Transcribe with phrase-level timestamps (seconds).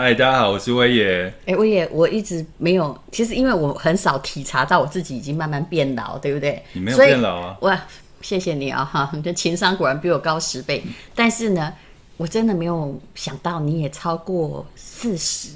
[0.00, 1.34] 嗨，大家好，我是威爷。
[1.44, 6.62] 哎，威爷，我一直没有，其实因为我很少体察到我自己已经慢慢变老，对不对？
[6.72, 7.58] 你没有变老啊？
[7.62, 7.84] 哇，
[8.20, 10.84] 谢谢你啊，哈，你的情商果然比我高十倍。
[11.16, 11.74] 但是呢，
[12.16, 15.48] 我真的没有想到你也超过四十。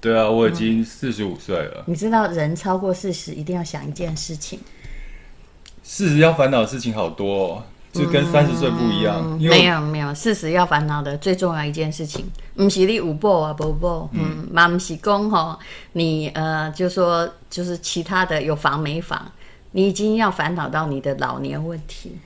[0.00, 1.84] 对啊，我已经四十五岁了。
[1.86, 4.58] 嗯，你知道，人超过四十一定要想一件事情。
[5.82, 7.64] 四十要烦恼的事情好多哦。
[7.92, 12.24] 就跟三十岁不一样，嗯、没有没有，四十要烦恼的最重要一件事情，
[12.56, 15.58] 不是你有宝啊，宝宝，嗯，嘛不是讲吼，
[15.92, 19.30] 你呃，就说就是其他的有房没房，
[19.72, 22.16] 你已经要烦恼到你的老年问题。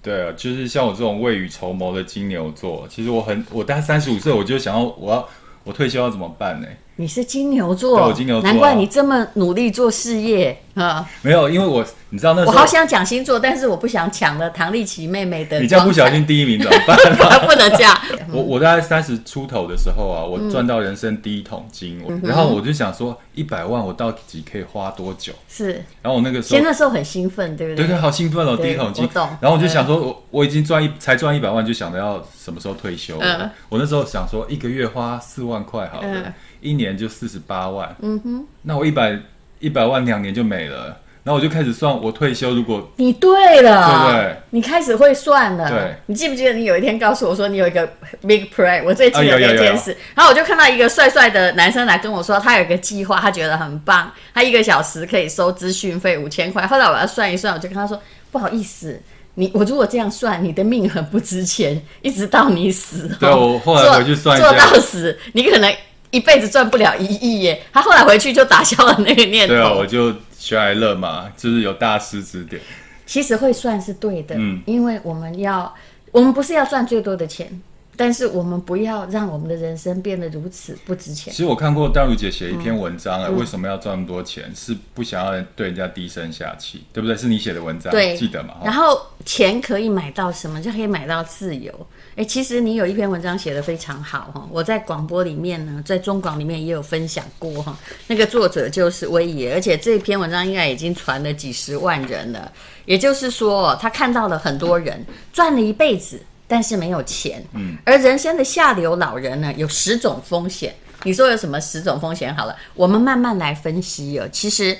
[0.00, 5.28] 对啊，就是像我这种未雨绸缪的金牛座，其实我很，我大概三十五岁，我就想要，我要
[5.64, 6.68] 我退休要怎么办呢？
[6.96, 11.08] 你是金牛座，我金牛座，难怪你这么努力做事业啊！
[11.22, 15.60] 没有，因为我你知道那时候我好想讲星座，但是我不想抢了唐丽琪妹妹的。
[15.60, 16.96] 你这样不小心第一名怎么办？
[17.46, 17.98] 不能这样。
[18.32, 25.32] 我我大概三十出头的时候啊，我赚到人生第一桶金，嗯、然后我就想说，一百万我到底可以花多久？
[25.48, 25.82] 是。
[26.02, 27.86] 然后我那个时候，其实那时候很兴奋，对不对？
[27.86, 29.08] 对对，好兴奋哦，第一桶金。
[29.40, 33.16] 然后我就想说，我我已经赚一才赚一百万，就想着要什么时候退休。
[33.20, 33.48] 嗯。
[33.70, 36.08] 我那时候想说，一个月花四万块好了。
[36.08, 39.18] 嗯一年就四十八万，嗯哼，那我一百
[39.58, 44.36] 一百万两年就没了，然后我就开始算我退休如果你对了，对不对？
[44.50, 47.86] 你开始会算了，对，你记不记得你有一天告诉我说你有一个
[48.22, 48.82] big plan？
[48.84, 56.66] 我最记得那件事，然后我就看到一个帅帅的男生来跟我说他有一个计划，他觉得很棒，他一个小时可以收资讯费五千块。
[56.66, 59.00] 后来我要算一算，我就跟他说不好意思，
[59.34, 65.70] 你我如果这样算，你的命很不值钱，一直到你死，对，我后来回去算一下，做到死，你可能。
[66.10, 67.62] 一辈子赚不了一亿耶！
[67.72, 69.54] 他后来回去就打消了那个念头。
[69.54, 72.60] 对啊，我就学来乐嘛，就是有大师指点。
[73.06, 75.74] 其实会算是对的，嗯，因为我们要，
[76.12, 77.60] 我们不是要赚最多的钱。
[78.00, 81.30] 但是我们不要让我们的人生变得如此不值钱。
[81.30, 84.44] 其实我看过淡如姐写一篇文章为什么要赚那么多钱？
[84.48, 87.14] 嗯、是不想要对人家低声下气，对不对？
[87.14, 88.54] 是你写的文章，对记得吗？
[88.64, 90.62] 然后钱可以买到什么？
[90.62, 91.70] 就可以买到自由。
[92.16, 97.78] 哎，其实你有一篇文章写得非常好哈，我在广播里面呢，在中广里面也有分享过哈。
[98.06, 102.50] 那个作者就是威爷，而且这篇文章应该已经传了几十万人了。
[102.86, 106.18] 也就是说，他看到了很多人赚了一辈子。
[106.50, 110.74] 但是没有钱，嗯，而人生的下流老人呢，有十种风险。
[111.04, 112.34] 你说有什么十种风险？
[112.34, 114.28] 好了，我们慢慢来分析哦。
[114.32, 114.76] 其实，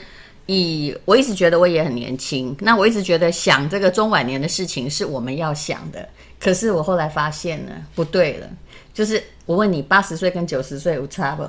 [0.46, 6.08] 以我一直觉得我也很年轻，那我一直觉得想这个中晚年的事情是我们要想的。
[6.40, 8.48] 可是我后来发现呢，不对了。
[8.92, 11.44] 就是我问你，八十岁跟九十岁有差不？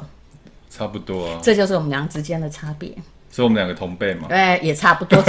[0.70, 1.40] 差不多啊。
[1.42, 2.96] 这就是我们俩之间的差别。
[3.32, 4.28] 是我们两个同辈嘛？
[4.30, 5.20] 对，也差不多。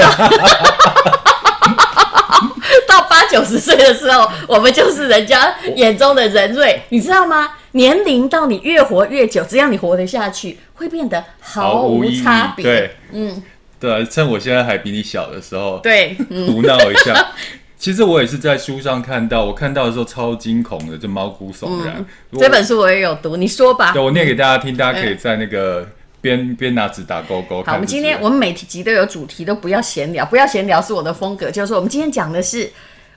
[2.93, 7.53] 到八九十岁的时候，我们就是人家眼中的人瑞，你知道吗？
[7.73, 12.63] 年龄到你越活越久，只要你活得下去，会变得毫无差别。
[12.63, 13.43] 对，嗯，
[13.81, 17.29] 对啊，趁我现在还比你小的时候，对，胡闹一下。
[17.79, 21.97] 其实我也是在书上看到，我看到的时候超惊恐的，就毛骨悚然。
[21.99, 23.93] 嗯、这本书我也有读，你说吧。
[23.93, 25.89] 对，我念给大家听，大家可以在那个。
[26.23, 27.63] 边边拿纸打勾勾。
[27.65, 31.51] 好，我们今天我们每集都有主题，都不要闲聊，不要闲聊是我的风格。
[31.51, 32.71] 就是说，我们今天讲的是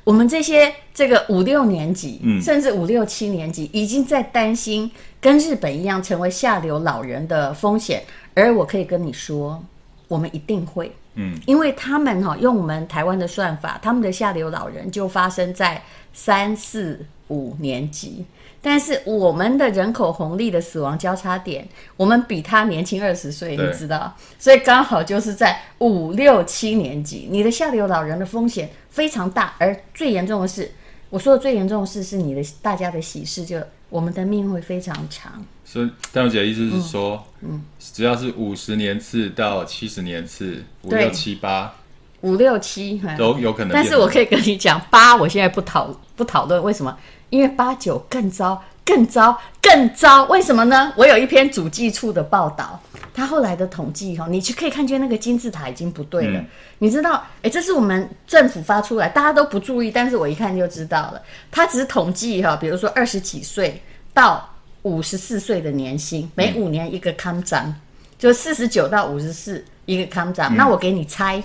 [0.04, 8.04] 我们这些这个五六年级，嗯，甚至五六七年级，已经在担心跟日本一样成为下流老人的风险。
[8.34, 9.64] 而我可以跟你说，
[10.08, 18.26] 我们一定会，嗯，因为他们哈用我们台湾的算法，他们的下流老人就发生在三四五年级。
[18.68, 30.72] 但是我们的人口红利的死亡交叉点，我们比他年轻二十岁，你知道，所以刚好就是在五六七年级，你的下流老人的风险非常大，而最严重的是，
[31.12, 35.46] 我说的最严重的是，是你的大家的喜事，就我们的命会非常长。
[35.64, 41.76] 所以淡如姐的意思是说，嗯，嗯只要是五十年次到七十年次，五六七八，
[42.22, 43.72] 五六七都有可能。
[43.72, 46.98] 但是我可以跟你讲，八我现在不讨不讨论，为什么？
[47.30, 50.94] 因为八九更糟，更糟，更糟，为什么呢？
[50.96, 52.80] 我有一篇主计处的报道，
[53.14, 56.40] 他后来的统计哈，你去可以看见那个金字塔已经不对了。
[56.40, 56.48] 嗯、
[56.78, 61.22] 你知道，哎，这是我们政府发出来，大家都不注意，但是我一看就知道了。
[61.52, 63.82] 他只是统计哈，比如说二十几岁
[64.14, 64.48] 到
[64.84, 67.76] 五十四岁的年薪，每五年一个康涨，嗯、
[68.20, 70.54] 就四十九到五十四一个康涨。
[70.54, 71.42] 嗯、那我给你猜，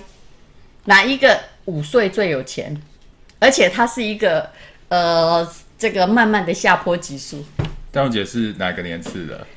[0.85, 2.79] 哪一个五岁最有钱？
[3.39, 4.47] 而且他是一个
[4.89, 5.45] 呃。
[5.81, 7.43] 这个慢慢的下坡级数，
[7.91, 9.47] 淡如姐是哪个年次的？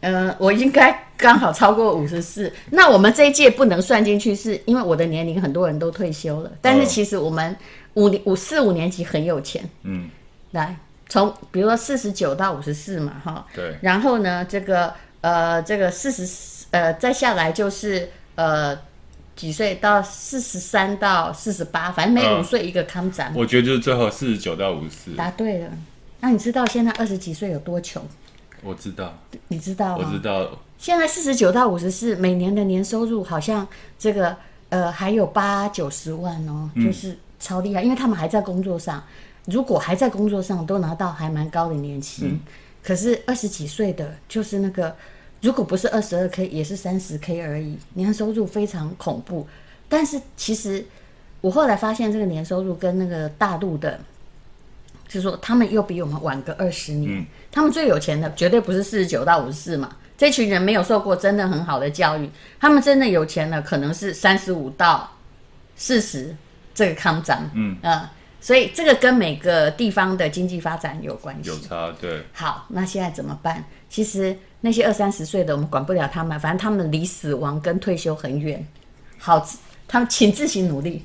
[0.00, 2.50] 嗯、呃，我应该刚好超过五十四。
[2.70, 6.50] 那我们这一届不能算进去，是因为我的年龄很多人都退休了。
[6.62, 7.54] 但是其实我们
[7.92, 9.68] 五年五四五年级很有钱。
[9.82, 10.08] 嗯，
[10.52, 10.74] 来，
[11.10, 18.74] 从比如说四十九到五十四嘛，哈，对，然后呢，这个呃，这个四十呃，再下来就是呃
[19.36, 23.32] 几岁到四十三到四十八，反正每五岁一个康展。
[23.36, 25.10] 我觉得就是最后四十九到五十四。
[25.12, 25.70] 答对了，
[26.20, 28.02] 那你知道现在二十几岁有多穷？
[28.62, 29.16] 我知道，
[29.48, 30.04] 你知道吗？
[30.04, 30.58] 我知道。
[30.78, 33.66] 现在四十九到五十四，每年的年收入好像
[33.98, 34.36] 这个
[34.70, 39.02] 呃还有八九十万哦，就是超厉害，嗯，因为他们还在工作上。
[39.44, 42.28] 如果还在工作上，都拿到还蛮高的年薪。
[42.28, 42.40] 嗯，
[42.82, 44.96] 可是二十几岁的，就是那个，
[45.46, 49.46] 如果不是二十二 k，也是三十 k 而已，年收入非常恐怖。
[49.88, 50.84] 但是其实
[51.40, 54.00] 我后来发现，这个年收入跟那个大陆的，
[55.06, 57.20] 就是说他们又比我们晚个二十年。
[57.20, 62.28] 嗯，他们最有钱的绝对不是四十九到五十四嘛，这群人没有受过真的很好的教育，
[62.58, 65.08] 他们真的有钱的可能是三十五到
[65.76, 66.34] 四十
[66.74, 67.48] 这个康展。
[67.54, 67.90] 嗯啊。
[67.90, 68.10] 呃
[68.46, 72.22] 所以这个跟每个地方的经济发展有关系，有差，对。
[72.32, 73.64] 好，那现在怎么办？
[73.90, 78.64] 其实那些二三十岁的，我们管不了他们，反正他们离死亡跟退休很远。
[79.18, 79.44] 好，
[79.88, 81.02] 他们请自行努力。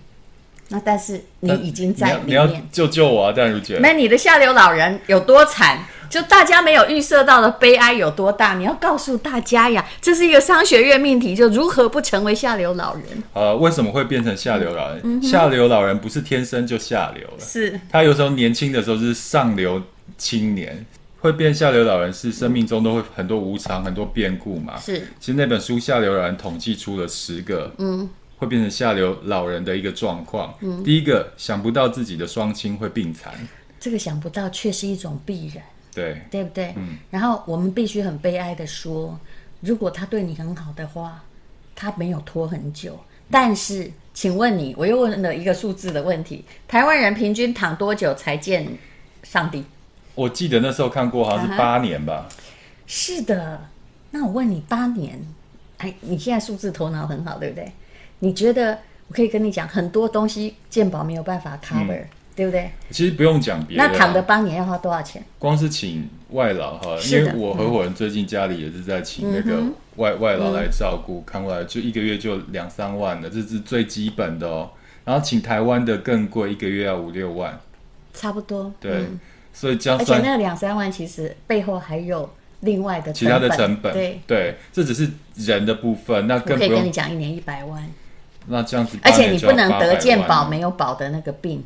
[0.67, 3.79] 那但是你已经在里面，救救我啊，戴茹姐。
[3.81, 5.83] 那你的下流老人有多惨？
[6.11, 8.55] 就大家没有预设到的悲哀有多大？
[8.55, 13.03] 你要告诉大家呀，这是一个商学院命题，就如何不成为下流老人？
[13.31, 14.99] 呃，为什么会变成下流老人？
[15.05, 19.81] 嗯、下流老人不是天生就下流了，是他有时候年轻的时候是上流
[20.17, 20.85] 青年，
[21.21, 24.77] 会变下流老人是生命中都会很多无常、很多变故嘛。
[24.77, 30.53] 是，其实那本书《下流老人》统计出了十个，嗯，会变成下流老人的一个状况。
[30.59, 33.33] 嗯，第一个想不到自己的双亲会病残，
[33.79, 35.63] 这个想不到却是一种必然。
[35.93, 36.73] 对，对不对？
[36.77, 36.97] 嗯。
[37.09, 39.19] 然后我们必须很悲哀的说，
[39.61, 41.23] 如果他对你很好的话，
[41.75, 42.99] 他没有拖很久。
[43.29, 48.67] 但是，请问你，我又问了一个数字的问题：台湾人平均躺多久才见
[49.23, 49.63] 上帝？
[50.15, 52.27] 我记得那时候看过，好像是八年吧。
[52.29, 52.33] Uh-huh.
[52.87, 53.61] 是的。
[54.11, 55.17] 那我问你，八年？
[55.77, 57.71] 哎，你现在数字头脑很好，对不对？
[58.19, 58.77] 你觉得
[59.07, 62.01] 我可以跟你讲很多东西，鉴宝没有办法 cover。
[62.01, 62.71] 嗯对不对？
[62.89, 63.83] 其实不用讲别的。
[63.83, 65.23] 那躺的八年要花多少钱？
[65.37, 69.61] 光是请外劳哈，因为我合伙人最近家里也是在请那个
[69.97, 74.69] 外、嗯、外劳来照顾，看过来就一个月就两三万的，这是最基本的哦。
[75.03, 77.59] 然后请台湾的更贵，一个月要五六万，
[78.13, 78.71] 差不多。
[78.79, 79.19] 对，嗯、
[79.51, 82.29] 所以这样，而且那个两三万其实背后还有
[82.61, 83.91] 另外的其他的成本。
[83.91, 87.83] 对对，这只是人的部分，那更不用可以跟你讲一年一百万。
[88.47, 91.63] 那这样子，而且你不能得健保没有保的那个病。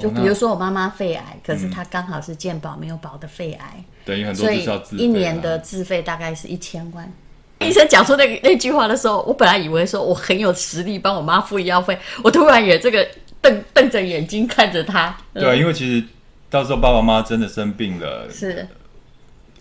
[0.00, 7.12] 就比如说我妈妈肺癌，可是她刚好是健保没有保的肺癌，等于很多是要自费，所以一年的自费大概是一千万。
[7.60, 13.06] 医生讲出那个那句话的时候，我本来以为说我很有实力帮我妈付医药费，我突然也这个
[13.42, 15.14] 瞪瞪着眼睛看着她。
[15.34, 16.06] 对啊，因为其实
[16.48, 18.66] 到时候爸爸妈妈真的生病了，是。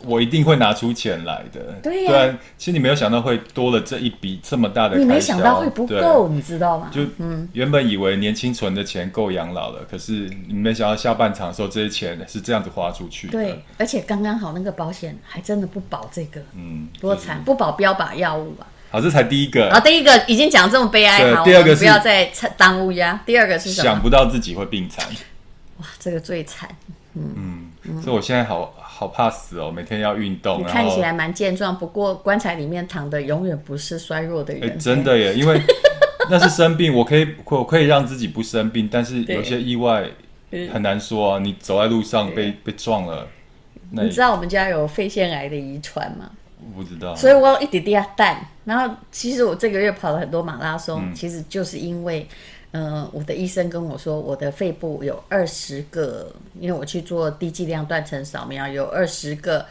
[0.05, 2.39] 我一定会拿出钱来的，对呀、啊。
[2.57, 6.89] 其实你没有想到会多了这一笔这么大的开销，你没想到会不够，你知道吗？
[6.91, 13.33] 就嗯，原本以为年轻存的钱够养老了，可是你没想到下半场的时候这些钱是这样子花出去的。
[13.33, 18.67] 对，而且刚刚好那个保险还真的不保这个，嗯，多惨，不保标靶药物吧？
[18.91, 19.69] 好，这才第一个。
[19.69, 22.25] 啊，第一个已经讲这么悲哀，好，第二个不要再
[22.55, 23.21] 耽误呀。
[23.25, 23.83] 第二个是什么？
[23.83, 25.05] 想不到自己会病残。
[25.77, 26.69] 哇，这个最惨。
[27.15, 28.73] 嗯嗯，所以我现在好。
[28.99, 29.71] 好怕死哦！
[29.71, 34.63] 每天要运动，你看起来蛮健壮，不过棺材里面躺的永远不是衰弱的人。
[34.63, 35.57] 欸、真的耶，因为
[36.29, 40.05] 那是生病，我可以我可以让自己不生病，但是有些意外
[40.73, 41.39] 很难说啊。
[41.39, 43.25] 你走在路上被被撞了，
[43.91, 46.31] 你知道我们家有肺腺癌的遗传吗？
[46.57, 48.45] 我不知道，所以我有一点点淡。
[48.65, 52.27] 然后其实我这个月跑了很多马拉松，嗯、其实就是因为。
[52.71, 59.65] 嗯、呃，我的医生跟我说，我的肺部有二十个，因为我去做低剂量断层扫描，有二十个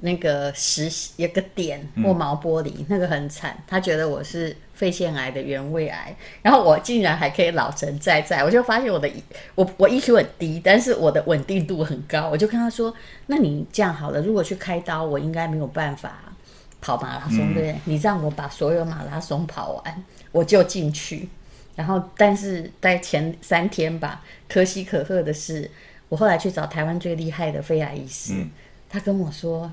[0.00, 3.56] 那个实一个点或毛玻璃，嗯、那个很惨。
[3.66, 9.10] 他觉得我是肺腺癌的原位癌，然后我竟然还可以老神在在，我就发现我的
[9.54, 12.28] 我我 EQ 很低，但是我的稳定度很高。
[12.28, 12.92] 我就跟他说，
[13.26, 16.34] 那你这样好了，如果去开刀，我应该没有办法
[16.82, 17.76] 跑马拉松，对不对？
[17.84, 21.28] 你让我把所有马拉松跑完，我就进去。
[21.74, 25.70] 然后，但是在前三天吧，可喜可贺的是，
[26.10, 28.50] 我后来去找台湾最厉害的肺癌医师，嗯，
[28.90, 29.70] 他跟我说，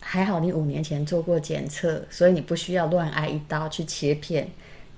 [0.00, 4.48] 还好你五年前做过检测，所以你不需要乱挨一刀去切片，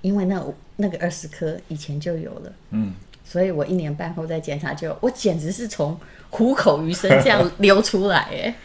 [0.01, 0.41] 因为那
[0.77, 2.93] 那个二十颗以前就有了，嗯，
[3.25, 8.55] 所以我一年半后再检查就，我简直是从虎口余生这样流出来，哎，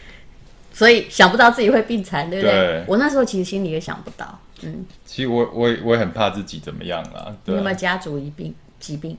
[0.71, 2.53] 所以想不到自己会病残，对不对？
[2.53, 4.39] 对，我那时候其实心里也想不到。
[4.63, 7.35] 嗯，其实我我也我也很怕自己怎么样啦。
[7.45, 9.17] 对啊，你有没有家族一病疾病？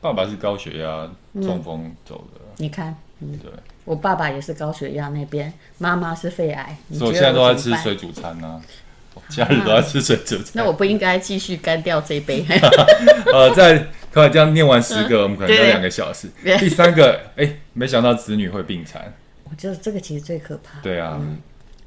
[0.00, 1.10] 爸爸是高血压
[1.42, 2.40] 中风走的。
[2.40, 3.50] 嗯，你看，嗯，对。
[3.84, 10.50] 我爸爸也是高血压那边，妈妈是肺癌，所以我现在都在吃水煮餐呢、啊，家里都在吃水煮餐。
[10.54, 12.44] 那我不应该继续干掉这一杯？
[13.32, 16.28] 呃，在快来这样念完十个，嗯、我们可能要两个小时。
[16.42, 19.12] 对第三个，哎、欸，没想到子女会病残。
[19.44, 20.80] 我觉得这个其实最可怕。
[20.80, 21.38] 对啊、嗯，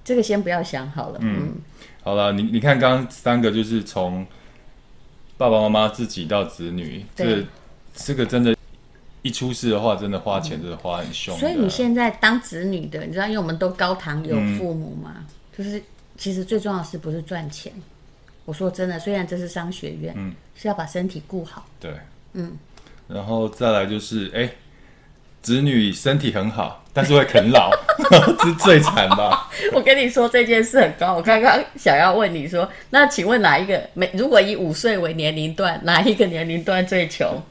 [0.04, 1.20] 这个先不要想好了。
[1.22, 1.62] 嗯，嗯
[2.10, 4.26] 好了，你你看刚刚三个就是从
[5.38, 7.46] 爸爸妈妈自己到子女，这
[7.94, 8.56] 这个真的。
[9.22, 11.40] 一出事的话，真的花钱，真的花很凶、嗯。
[11.40, 15.26] 所以你现在当子女的，你知道，因为我们都高堂有父母嘛，嗯、
[15.58, 15.84] 就是
[16.18, 17.72] 其实最重要的是不是赚钱？
[18.46, 21.68] 我说真的，虽然这是商学院，嗯，是要把身体顾好。
[21.82, 21.94] 对，
[22.32, 22.58] 嗯，
[23.10, 24.50] 然后再来就是，哎，
[25.42, 27.72] 子女身体很好，但是会啃老，
[28.10, 29.50] 这 是最惨吧？
[29.74, 33.82] 我跟你说这件事很高，我刚刚想要问你说，那请问哪一个？
[33.94, 37.42] 每如果以五岁为年龄段，哪一个年龄段最穷？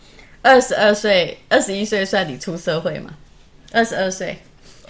[0.42, 3.10] 二十二岁、二十一岁算你出社会吗？
[3.72, 4.38] 二十二岁、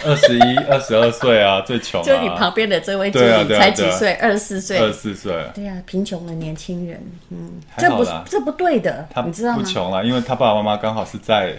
[0.05, 2.05] 二十一、二十二岁啊，最穷、啊。
[2.05, 4.13] 就你旁边的这位经理、才几岁？
[4.15, 4.79] 二十四岁。
[4.79, 5.33] 二十四岁。
[5.55, 7.01] 对呀、啊，贫穷的年轻人，
[7.31, 9.59] 嗯，这不这不对的，他你知道吗？
[9.59, 11.55] 不穷了，因为他爸爸妈妈刚好是在，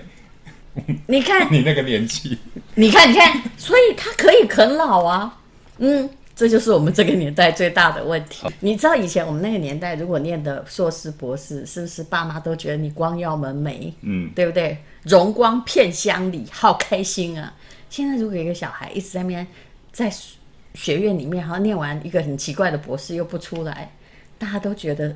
[1.07, 2.37] 你看你那个年纪，
[2.75, 5.39] 你看你看，所以他可以啃老啊，
[5.77, 6.09] 嗯。
[6.35, 8.47] 这就是我们这个年代最大的问题。
[8.61, 14.77] 你知道以前我们那个年代，如果念的硕士、博士，是不是爸妈都觉得你光耀门楣，嗯，对不对？
[15.03, 17.53] 荣光片乡里，好开心啊！
[17.89, 19.45] 现在如果一个小孩一直在面
[19.91, 20.09] 在
[20.75, 23.91] 学院里面，然后念完一个很奇怪的博士又不出来，
[24.37, 25.13] 大家都觉得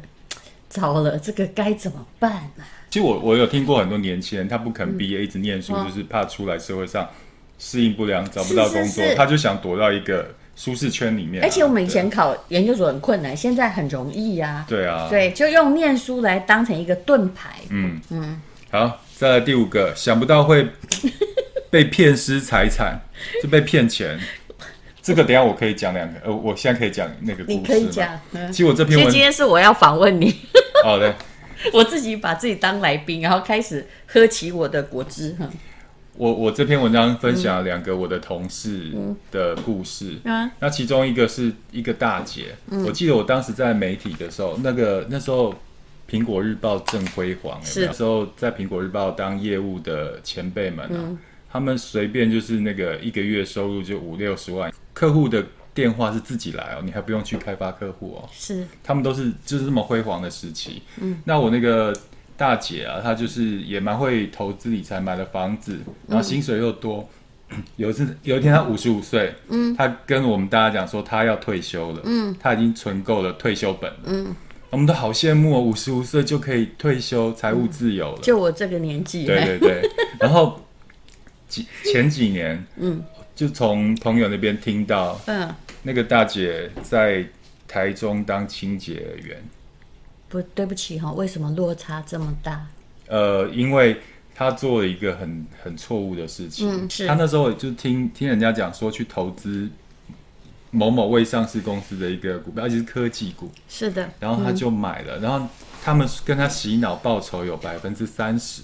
[0.68, 2.83] 糟了，这个该怎么办呢、啊？
[2.94, 7.10] 其实我我有听过很多年轻人，他不肯毕业，一直念书，就是怕出来社会上
[7.58, 10.28] 适应不良，找不到工作，他就想躲到一个。
[10.56, 14.66] 舒适圈里面、啊，而且我们以前考研究所很困难，对现在很容易呀、啊。
[14.70, 17.50] 对啊，对，就用念书来当成一个盾牌。
[17.72, 20.68] 嗯嗯，好，再来第五个，想不到会
[21.72, 23.02] 被骗失财产，
[23.42, 24.20] 就被骗钱。
[25.02, 27.58] 这个等一下我可以讲两个，呃，我现在可以讲那个故事。
[27.58, 28.08] 你可以讲。
[28.34, 30.36] 嗯、其实我这篇文，今天是我要访问你。
[30.84, 31.16] 好的，
[31.72, 35.36] 我自己把自己当来宾，然后开始喝起我的果汁。
[36.16, 38.92] 我我这篇文章分享了两个我的同事
[39.32, 40.20] 的故事，
[40.60, 45.56] 那其中一个是一个大姐，嗯、我记得我当时在媒体的时候，那个那时候
[46.08, 47.88] 苹果日报正辉煌，是。
[47.88, 51.18] 那时候在苹果日报当业务的前辈们啊，嗯、
[51.52, 55.44] 他们随便就是那个一个月收入就五六十万，客户的
[55.74, 58.66] 电话是自己来哦，你还不用去开发客户哦，是。
[58.84, 61.94] 他们都是就是这么辉煌的时期，嗯，那我那个。
[62.36, 65.78] 大姐啊，她就是也蛮会投资理财，买了房子，
[66.08, 67.08] 然后薪水又多。
[67.50, 74.36] 嗯、 有一次，有一天她五十五岁，嗯，她跟我们大家讲说她要退休了，嗯，她已经存够了退休本了，嗯，
[74.72, 78.20] 我们都好羡慕哦，五十五岁就可以退休，财务自由了。
[78.24, 79.90] 就我这个年纪，对对对。
[80.20, 80.60] 然后
[81.48, 83.02] 几前几年，嗯，
[83.36, 85.48] 就从朋友那边听到，嗯，
[85.84, 87.26] 那个大姐在
[87.68, 89.44] 台中当清洁员。
[90.30, 92.66] 不，对不起哈，为什么落差这么大？
[93.08, 94.00] 呃，因为
[94.34, 96.68] 她做了一个很很错误的事情。
[96.68, 97.06] 嗯，是。
[97.06, 99.70] 她那时候就听听人家讲说，去投资
[100.72, 103.52] 某某未上市公司的一个股票，而且是科技股。
[103.70, 104.10] 是的。
[104.20, 105.48] 然后她就买了，嗯、然后
[105.84, 108.64] 他们跟她洗脑报酬有百分之三十。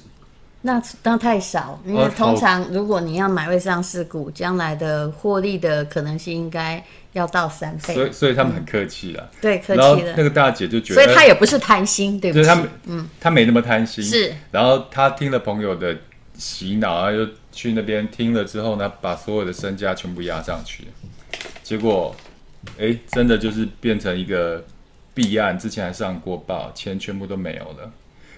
[0.62, 6.84] 那那太少，因为通常如果你要买未上市股，将来的获利的可能性应该
[7.14, 7.94] 要到三倍。
[7.94, 10.14] 所以所以他们很客气了，对，客气了。
[10.16, 12.46] 那个大姐就觉得，所以她也不是贪心，对不对？
[12.46, 14.04] 他嗯，她没那么贪心。
[14.04, 14.34] 是。
[14.52, 15.98] 然后她听了朋友的
[16.38, 20.86] 洗脑，然后又去那边听了之后呢，把所有的身家全部压上去，
[21.64, 22.16] 结果，
[22.80, 24.64] 哎，真的就是变成一个
[25.14, 27.92] 弊案，之前还上过报，钱全部都没有了。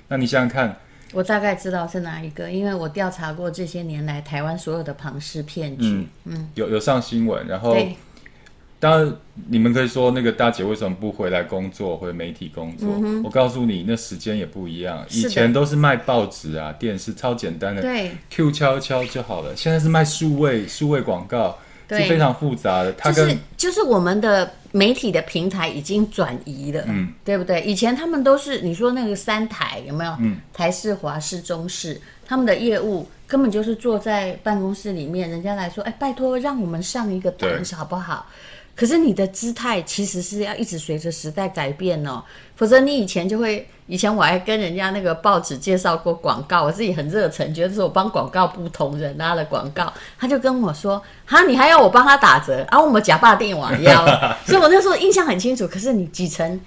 [0.07, 0.77] 那你想想看。
[1.13, 7.97] 我大概知道是哪一个，因为我调查过这些年来台湾所有的庞氏骗局，嗯，嗯有有上新闻，然后，对
[8.81, 9.15] 当然
[9.47, 12.89] 你们可以说那个大姐为什么不回来工作，回媒体工作？
[13.01, 21.57] 嗯、我告诉你，那时间也不一样，以前都是卖报纸啊、电视，超简单的，对，Q 敲敲就好了，现在是卖数位数位广告。
[21.93, 27.61] 是非常复杂的，它就是就是我们的媒体的平台已经转移了，嗯，对不对？
[27.63, 30.15] 以前他们都是你说那个三台有没有？
[30.21, 38.25] 嗯，台视、华视、中视，他们的业务根本就是坐在办公室里面，人家来说，哎，拜托让我们上一个档次好不好？
[38.75, 42.23] 可是你的姿态其实是要一直随着时代改变哦，
[42.55, 54.05] 否则你以前就会，以前我还跟人家那个报纸介绍过广告，我自己很热忱，觉得是我帮广告不同人拉了广告，他就跟我说，哈，你还要我帮他打折，啊，我们假霸电网要，
[54.47, 55.67] 所以我那时候印象很清楚。
[55.67, 56.59] 可是你几层，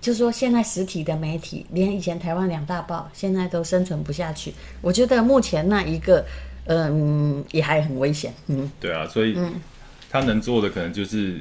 [0.00, 4.54] 就是说现在实体的媒体，连以前台湾两大报现在都生存不下去。
[4.80, 6.24] 我觉得目前那一个。
[6.70, 8.30] 嗯，也还很危险。
[8.48, 9.34] 嗯，对啊，所以
[10.10, 11.40] 他能做的可能就是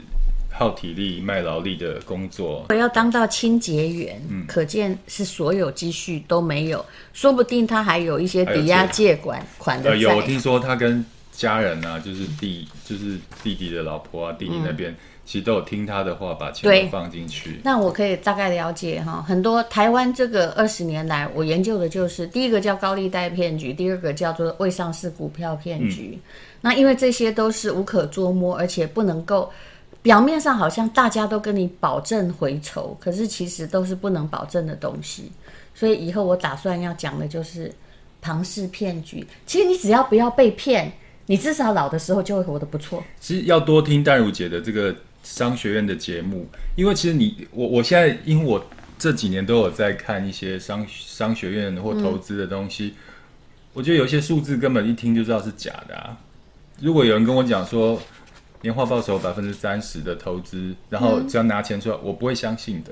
[0.52, 2.66] 耗体力、卖劳力的工作。
[2.70, 9.96] 我要当到清洁员，嗯，可见是所有积蓄都没有，说不定他还有一些抵押借款款的债。
[9.96, 14.92] 有，我听说他跟家人啊，就是弟，就是弟弟的老婆啊，弟弟那边。
[14.92, 14.96] 嗯
[15.28, 17.60] 其实都有听他的话，把钱都放进去。
[17.62, 26.14] 那我可以大概了解哈，很多台湾这个二十年来，我研究的就是第一个叫高利贷骗局，第二个叫做未上市股票骗局。
[26.14, 26.20] 嗯、
[26.62, 29.52] 那因为这些都是无可捉摸，而且不能够
[30.02, 35.30] 表面上好像大家都跟你保证回酬，可是其实都是不能保证的东西。
[35.76, 37.70] 所以以后我打算要讲的就是
[38.22, 39.28] 庞氏骗局。
[39.46, 40.90] 其实你只要不要被骗，
[41.26, 43.04] 你至少老的时候就会活得不错。
[43.20, 44.96] 其实要多听淡如姐的这个。
[45.28, 48.66] 商学院的节目，因为其实你我我现在，因为我
[48.98, 53.04] 这几年都有在看一些商商学院或投资的东西，嗯、
[53.74, 56.18] 我觉得有一些数字根本一听就知道是假的啊。
[56.80, 58.02] 如果有人跟我讲说
[58.62, 62.92] 年化报酬百分之三十的投资，然后只要拿钱出来，我不会相信的。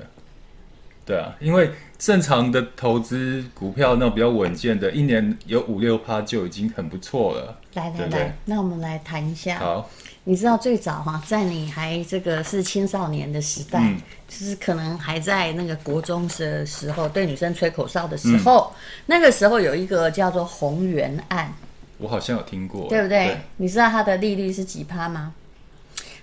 [1.05, 7.59] 对啊，因为正常的投资股票那种比较稳健的，一年有五六趴就已经很不错了。
[7.75, 9.57] 来来来，那我们来谈一下。
[9.59, 9.89] 好。
[10.27, 21.53] 你知道最早哈，在你还这个是青少年的时代，嗯、就是可能还在那个国中的时候，对女生吹口哨的时候，嗯、那个时候有一个叫做红原案，
[22.00, 23.27] 我好像有听过，对不对？
[23.27, 25.32] 对，你知道它的利率是几趴吗？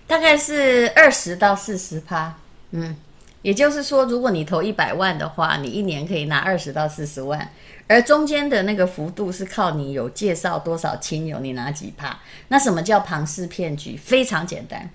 [0.08, 2.34] 大概是二十到四十趴，
[2.72, 2.96] 嗯，
[3.42, 7.50] 也就是说，如果你投一百万的话，你一年可以拿二十到四十万。
[7.88, 12.18] 而中间的那个幅度是靠你有介绍多少亲友，你拿几趴？
[12.48, 13.96] 那什么叫庞氏骗局？
[13.96, 14.88] 非常简单，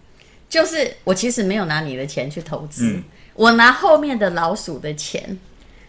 [0.50, 3.04] 就是我其实没有拿你的钱去投资，嗯、
[3.36, 5.38] 我拿后面的老鼠的钱，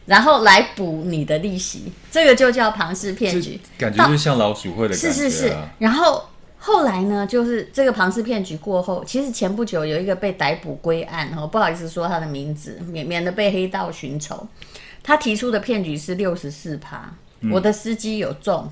[0.04, 3.58] 然后来补你的利息，这个就叫庞氏骗局。
[3.78, 5.56] 感觉就像老鼠会的感觉、啊、是是是。
[5.78, 14.46] 然后后来呢，就是这个庞氏骗局过后，其实前不久有一个被逮捕归案，哦，不好意思说他的名字，免免得被黑道寻仇。
[15.02, 17.10] 他提出的骗局是六十四趴，
[17.50, 18.70] 我的司机有中，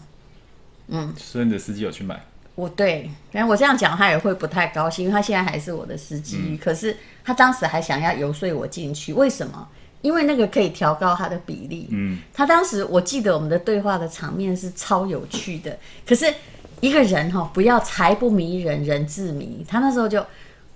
[0.89, 2.21] 嗯，所以你的司机有去买？
[2.57, 9.69] 我对，然后我这样讲他也会不太高兴，因为他现在还是我的司机，嗯、可是他当时还想要游说我进去，为什么？
[10.03, 11.89] 因为那个可以调高他的比例。
[11.91, 16.33] 嗯，他当时我记得我们的对话的场面是超有趣的，可是
[16.81, 19.65] 一个人哈、哦，不要财不迷人，人自迷。
[19.69, 20.25] 他那时候就，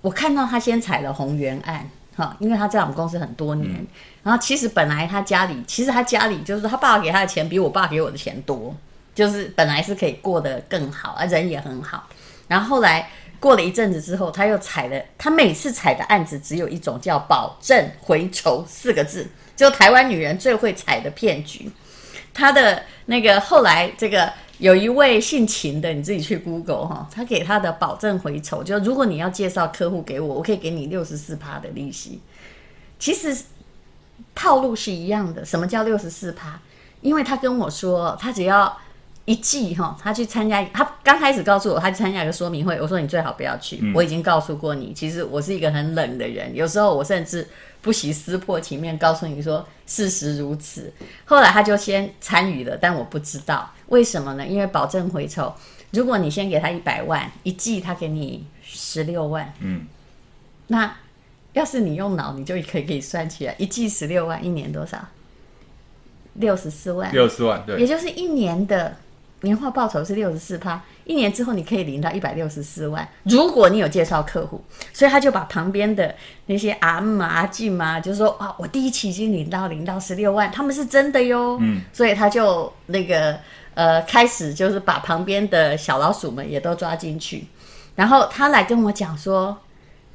[0.01, 1.89] 我看到他先踩了红原案。
[2.13, 3.87] 哈，因为他在我们公司很多年，嗯、
[4.21, 8.75] 然后其实本来他家里，其实他家里就是他爸爸给他的钱比我爸给我的钱多，
[9.15, 12.05] 就是本来是可以过得更好，啊人也很好。
[12.49, 13.09] 然后后来
[13.39, 21.71] 过了一阵子之后，他又踩了，他每次踩的案子只有一种叫保证回酬四个字，就台湾女人最会踩的骗局。
[22.33, 24.29] 他的那个后来这个。
[24.61, 32.21] 有一位姓秦的，你自己去 Google 哈，他给他的保证回酬，就如果你要介绍客户给我，我可以给你六十四趴的利息。
[32.99, 33.35] 其实
[34.35, 35.43] 套路是一样的。
[35.43, 36.59] 什么叫六十四趴？
[37.01, 38.77] 因为他跟我说，他只要
[39.25, 47.47] 一季哈，他去参加，他刚开始告诉我他去参加一个说明会，我说你最好不要去，嗯、我已经告诉过你，其实我是一个很冷的人，有时候我甚至。
[47.83, 50.93] 不惜撕破情面告诉你说事实如此，
[51.25, 54.47] 后来他就先参与了，但我不知道为什么呢？
[54.47, 55.53] 因为保证回酬，
[55.91, 59.85] 如果你先给他一百万，一季他给你十六万，嗯，
[60.67, 60.95] 那
[61.53, 64.97] 要是你用脑，你就可以可以算起来，一季十六万，一年多少？
[66.35, 68.95] 六十四万，六十四万，对，也就是一年的
[69.41, 70.81] 年化报酬是六十四趴。
[71.03, 83.37] 一年之后你可以领到一百六十四万，如果你有介绍客户，所以他就把旁边的那些阿姆阿静嘛，就是说啊，我第一期已经领到领到十六万，他们是真的哟，嗯，所以他就那个
[83.73, 87.45] 呃开始就是把旁边的小老鼠们也都抓进去，
[87.95, 89.57] 然后他来跟我讲说，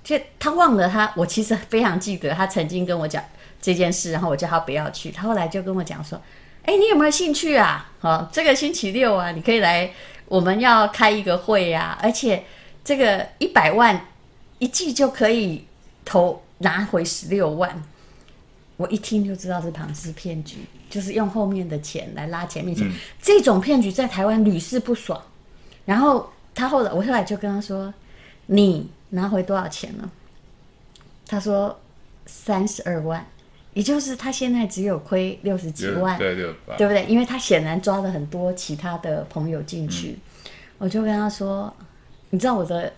[0.05, 3.23] 就他忘了他，我其实非常记得他曾经跟我讲
[3.61, 6.21] 这件事，然后我叫他不要去，他后来就跟我讲说，
[6.64, 7.90] 哎，你有没有兴趣啊？
[8.01, 9.90] 好，这个星期六啊，你可以来。
[10.29, 12.45] 我们要开一个会呀、啊，而且
[12.83, 14.09] 这个一百万
[14.59, 15.64] 一季就可以
[16.05, 17.81] 投拿回十六万，
[18.77, 20.59] 我一听就知道是庞氏骗局，
[20.91, 22.87] 就是用后面的钱来拉前面钱。
[22.89, 25.21] 嗯、这种骗局在台湾屡试不爽。
[25.85, 27.93] 然后他后来，我后来就跟他说
[28.47, 30.11] ：“你拿回多少钱了？”
[31.27, 31.79] 他说
[32.27, 33.25] ：“三十二万。”
[33.73, 37.05] 也就是他现在只有亏六十几万，对对，对不对？
[37.05, 41.71] 因为他显然抓了很多其他的朋友进去，嗯、我就跟他说
[42.31, 42.91] ：“你知道我的，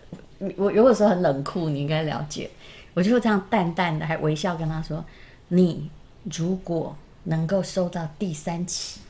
[0.56, 2.48] 我有的时候很冷酷，你应该了解。”
[2.94, 5.04] 我就这样淡淡的还微笑跟他说
[5.48, 5.90] ：“你
[6.24, 9.00] 如果能够收到第三期，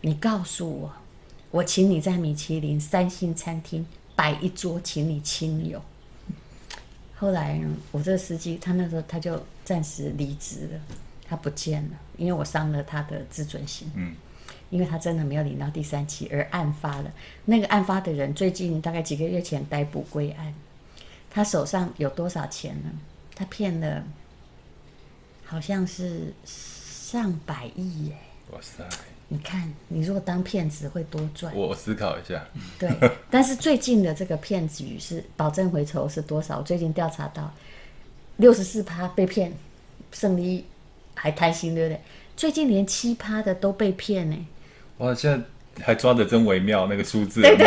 [0.00, 0.92] 你告诉我，
[1.50, 5.82] 我请你在米其林三星餐厅摆一桌，请你亲友。
[7.16, 7.60] 后来
[7.92, 10.80] 我这个司机，他那时候他就暂时离职了，
[11.28, 13.90] 他不见了，因为我伤了他的自尊心。
[13.94, 14.14] 嗯，
[14.70, 17.12] 因为他真的没有领到第三期，而案发了。
[17.44, 20.54] 那个案发的人最近大概几个月前逮捕归案，
[21.28, 22.90] 他手上有多少钱呢？
[23.34, 24.02] 他骗了，
[25.50, 28.16] 好像是上百亿耶！
[28.52, 28.84] 哇塞！
[29.26, 31.52] 你看，你如果当骗子会多赚？
[31.56, 32.46] 我思考一下。
[32.78, 32.88] 对，
[33.28, 36.58] 但是最近的这个骗局是保证回酬是多少？
[36.58, 37.52] 我最近调查到
[38.36, 39.52] 六十四趴被骗，
[40.12, 40.66] 胜利
[41.14, 42.00] 还贪心，对不对？
[42.36, 44.46] 最近连七趴的都被骗呢。
[44.98, 47.42] 哇，现在还抓的真微妙，那个数字。
[47.42, 47.66] 对对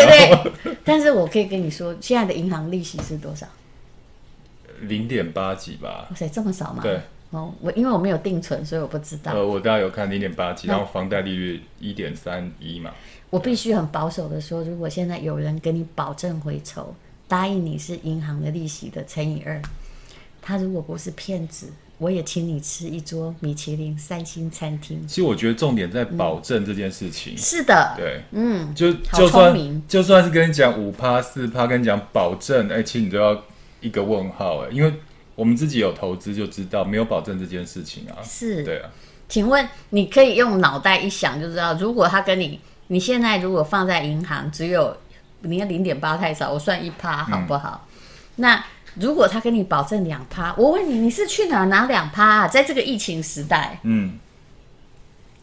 [0.64, 0.78] 对。
[0.86, 3.46] 但是我可以跟你说，现在的银行利息是多少？
[4.80, 6.08] 零点八几吧。
[6.10, 6.82] 哇塞，这么少吗？
[6.82, 7.02] 对。
[7.34, 9.34] 哦，我因为我没有定存，所以我不知道。
[9.34, 12.92] 呃，我大概有看零点八几，然后房贷利率一点三一嘛。
[13.32, 16.94] 我必须很保守的说，如果现在有人跟你保证回酬，
[17.28, 19.60] 答应你是银行的利息的乘以二，
[20.44, 25.04] 他如果不是骗子，我也请你吃一桌米其林三星餐厅。
[25.08, 27.34] 其实我觉得重点在保证这件事情。
[27.34, 33.44] 嗯、是的，对，嗯，就就算就算是跟你讲五趴四趴，跟你讲保证，哎，其实你都要
[33.82, 34.94] 一个问号，哎，因为。
[35.36, 38.90] 我们自己有投资就知道没有保证这件事情啊，是，对啊。
[39.30, 44.96] 请问你可以用脑袋一想就知道，如果他跟你，你现在如果放在银行只有
[45.42, 47.88] 你看零点八太少，我算一趴好不好？
[47.90, 47.98] 嗯、
[48.36, 48.66] 那
[48.96, 52.48] 如果他跟你保证两趴，我问你，你是去哪拿两趴啊？
[52.48, 54.20] 在这个疫情时代，嗯，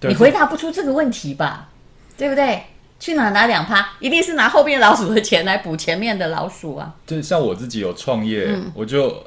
[0.02, 1.70] 你回答不出这个问题吧？
[2.16, 2.62] 对不对？
[3.00, 3.94] 去哪拿两趴？
[3.98, 6.94] 一定是拿后面老鼠的钱来补前面的老鼠啊！
[7.06, 9.24] 就像我自己有创业，嗯、我就。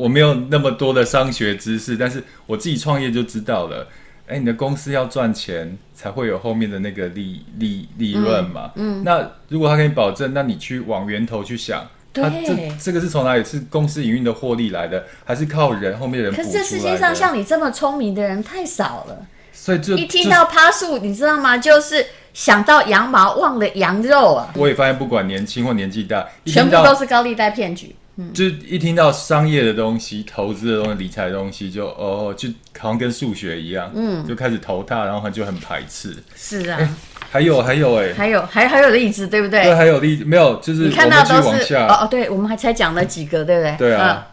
[0.00, 3.86] 我没有那么多的商学知识，但是我自己创业就知道了。
[4.26, 8.70] 哎，你的公司要赚钱，才会有后面的那个利利利润嘛。
[8.76, 9.02] 嗯。
[9.02, 13.44] 嗯，那如果他给你保证，那你去往源头去想，对，他这这个是从哪里？
[13.44, 16.34] 是公司营运的获利来的，还是靠人后面的人？
[16.34, 21.58] 可是这世界上像你这么聪明的人太少了，所以就一听到趴树，你知道吗？
[21.58, 24.50] 就是想到羊毛，忘了羊肉啊。
[24.54, 27.94] 我也发现，不管年轻或年纪大，全部都是高利贷骗局。
[28.34, 36.16] 就一听到商业的东西、投资的东西、理财的东西就，哦，就好像跟数学一样，嗯，就开始头大，然后他就很排斥。
[36.36, 36.88] 是啊，欸、
[37.30, 39.62] 还有还有哎、欸，还有还还有例子，对不对？
[39.62, 40.56] 对，还有例子没有？
[40.56, 43.76] 就是你看到都是哦哦，对，我们还才讲了几个，对不对？
[43.78, 44.26] 对啊。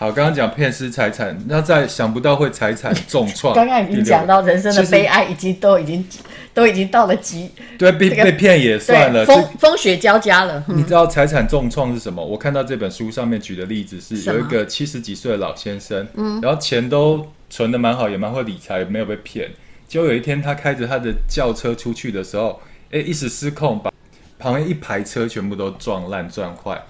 [0.00, 3.52] 啊好，刚刚讲骗失财产，那再想不到会财产重创。
[3.54, 6.02] 刚刚已经讲到人生的悲哀，已经都已经
[6.54, 7.50] 都已经到了极。
[7.78, 10.64] 对，被被骗也算了，风风雪交加了。
[10.68, 12.24] 你知道财产重创是什么？
[12.24, 19.50] 我看到这本书上面举的例子是，有一个七十几岁的老先生，嗯，然后钱都存的蛮好，也蛮会理财，没有被骗。
[19.86, 22.58] 结果有一天他开着他的轿车出去的时候，
[22.90, 23.92] 哎，一时失控，把
[24.38, 26.80] 旁边一排车全部都撞烂撞坏。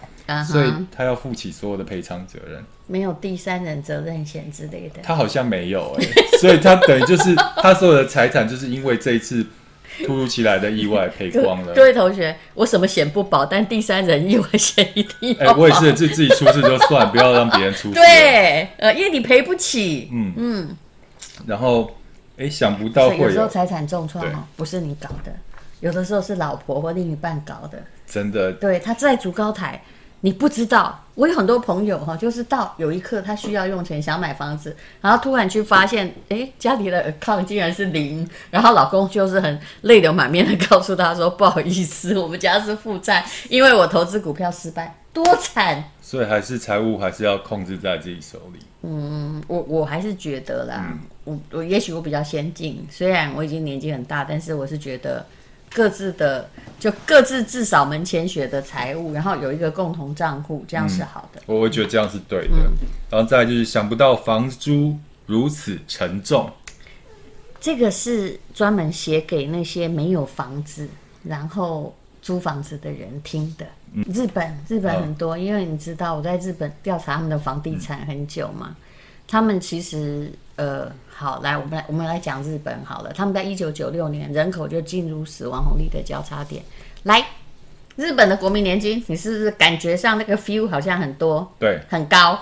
[0.46, 5.00] 所以他要负起所有的赔偿责任，没有第三人责任险之类的。
[5.00, 9.46] 他好像没有哎、欸，所以他等于就是他所有的财产就是因为这一次
[10.04, 11.74] 突如其来的意外赔光了各。
[11.74, 15.52] 各位同学，我什么险不保，但第三人意外险一定要保。
[15.52, 17.94] 哎、欸，我也是，自自己出事就算，不要让别人出事。
[17.94, 20.08] 对，呃，因为你赔不起。
[20.12, 20.76] 嗯嗯。
[21.46, 21.96] 然后，
[22.38, 25.32] 哎、欸，想不到会有，有时候财产重创哦，不是你搞的，
[25.78, 27.80] 有的时候是老婆或另一半搞的。
[28.04, 28.52] 真的。
[28.54, 29.80] 对，他在竹高台。
[30.22, 48.60] 你不知道，我有很多朋友哈，就是到有一刻他需要用钱想买房子，然后突然去发现，哎，家里的 account 竟然是零，然后老公就是很泪流满面的告诉他说：“不好意思，我们家是负债，因为我投资股票失败，多惨。”所以还是财务还是要控制在自己手里。
[48.80, 55.26] 嗯，我我还是觉得啦，嗯、我我也许我比较先进，虽然我已经年纪很大，但是我是觉得。
[55.72, 61.40] 各自的就各自至少门前雪的财务，然后有一个共同账户，这样是好的。
[61.46, 62.56] 我会觉得这样是对的。
[62.56, 62.72] 嗯、
[63.10, 66.50] 然后再就是想不到房租如此沉重，
[67.60, 70.88] 这个是专门写给那些没有房子
[71.22, 73.64] 然后租房子的人听的。
[73.92, 78.76] 嗯、日本日本很多，哦、因为你知道我在日本调查他们的房地产很久嘛，嗯、
[79.30, 80.92] 他们其实呃。
[81.20, 83.12] 好，来，我们来，我们来讲日本好了。
[83.12, 86.62] 他们在一九九六年人口就进入死亡红利的交叉点。
[87.02, 87.22] 来，
[87.94, 91.46] 日本的国民年金，你是不是感觉上那个 feel 好像很多？
[91.58, 92.40] 对，很高。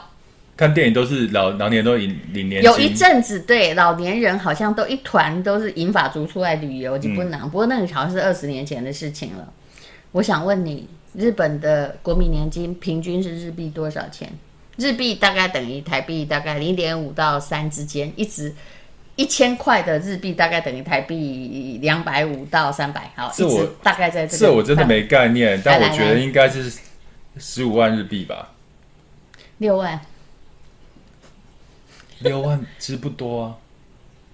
[0.56, 2.62] 看电影都是老老年都领领年。
[2.62, 7.40] 有一阵子，对老年人好像都一团都是银发族出来旅游，就不能。
[7.40, 9.52] 嗯、不过那个好像是二十年前的事情了。
[10.12, 14.30] 我想问你，日本的国民年金平均是日币多少钱？
[14.78, 18.54] 日币大概等于台币大概零点五到三之间，一直
[19.16, 24.38] 一千块的日币大概等于台币两百五到三百，好，一直大概在这个。
[24.38, 26.72] 这我真的没概念，但我觉得应该是
[27.36, 28.52] 十五万日币吧。
[29.58, 30.00] 六万。
[32.20, 33.56] 六万其实不多啊。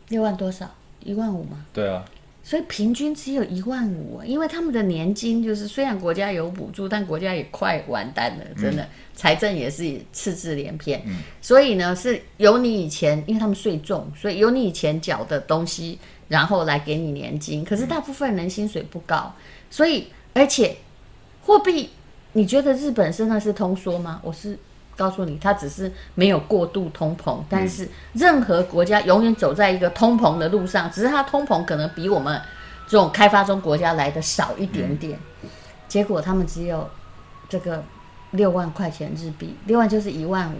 [0.08, 0.70] 六万多少？
[1.00, 1.64] 一万五吗？
[1.72, 2.04] 对啊。
[2.44, 11.02] 所以平均只有一万五，因为他们的年金就是虽然国家有补助，但国家也快完蛋了，真的，嗯、财政也是赤字连篇。
[11.06, 17.64] 嗯、所以呢，是由你以前，因为他们税重，所以由你以前缴的东西，然后来给你年金。
[17.64, 19.34] 可是大部分人薪水不高，
[19.70, 20.76] 所以而且
[21.42, 21.88] 货币，
[22.34, 24.20] 你觉得日本真的是通缩吗？
[24.22, 24.58] 我是。
[24.96, 32.40] 告诉你，它只是没有过度通膨，但是任何国家永远走在一个通膨的路上，只是它通膨可能比我们
[32.86, 35.18] 这种开发中国家来的少一点点。
[35.88, 36.88] 结果他们只有
[37.48, 37.82] 这个
[38.32, 40.56] 六万块钱日币，六万就是一万五。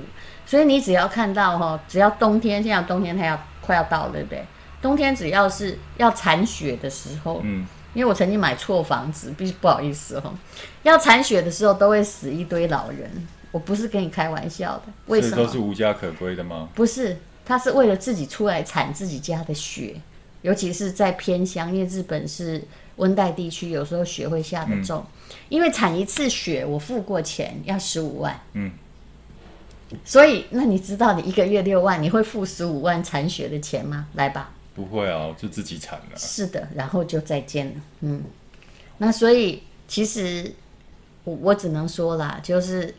[0.47, 4.45] 所以你只要看到哈，只要冬天，现在冬天它要快要到了，对不对？
[4.83, 10.35] 冬天只要是要铲雪的时候，嗯，因为我曾经买错房子，必须不好意思哦，
[10.83, 13.11] 要铲雪的时候都会死一堆老人。
[13.55, 15.37] 我不是跟你开玩笑的，为什么？
[15.37, 16.69] 都是无家可归的吗？
[16.75, 19.95] 不是，他是为了自己出来产自己家的雪，
[20.43, 22.61] 尤其是在偏乡，因为日本是
[22.97, 24.99] 温带地区，有时候雪会下得重。
[24.99, 28.37] 嗯、因为产一次雪，我付过钱，要十五万。
[28.55, 28.73] 嗯。
[30.05, 34.09] 所以，那你知道你一个月六万，你会付十五万铲雪的钱吗？
[34.15, 34.51] 来吧。
[34.75, 36.17] 不会啊，就自己铲了。
[36.17, 37.75] 是的，然后就再见了。
[38.01, 38.21] 嗯。
[38.99, 40.53] 那所以，其实
[41.23, 42.93] 我我只能说啦，就是。